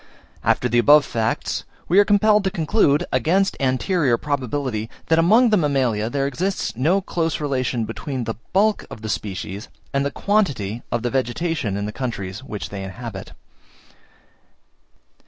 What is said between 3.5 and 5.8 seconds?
anterior probability, that among the